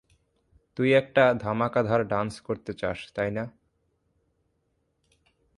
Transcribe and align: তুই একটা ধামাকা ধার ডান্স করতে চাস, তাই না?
তুই 0.75 0.89
একটা 0.93 1.33
ধামাকা 1.33 1.83
ধার 1.83 2.01
ডান্স 2.07 2.33
করতে 2.39 2.71
চাস, 2.73 2.99
তাই 3.15 3.31
না? 3.31 3.45